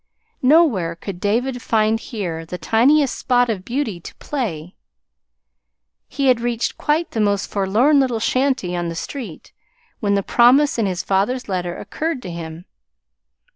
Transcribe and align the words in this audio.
Nowhere 0.41 0.95
could 0.95 1.19
David 1.19 1.61
find 1.61 1.99
here 1.99 2.43
the 2.43 2.57
tiniest 2.57 3.15
spot 3.15 3.51
of 3.51 3.63
beauty 3.63 3.99
to 3.99 4.15
"play." 4.15 4.73
He 6.07 6.25
had 6.25 6.41
reached 6.41 6.75
quite 6.75 7.11
the 7.11 7.19
most 7.19 7.45
forlorn 7.51 7.99
little 7.99 8.19
shanty 8.19 8.75
on 8.75 8.89
the 8.89 8.95
street 8.95 9.53
when 9.99 10.15
the 10.15 10.23
promise 10.23 10.79
in 10.79 10.87
his 10.87 11.03
father's 11.03 11.47
letter 11.47 11.77
occurred 11.77 12.23
to 12.23 12.31
him. 12.31 12.65